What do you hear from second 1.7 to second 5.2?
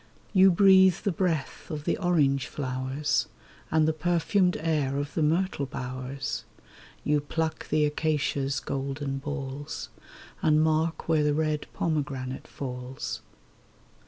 the orange flowers, And the perfumed air of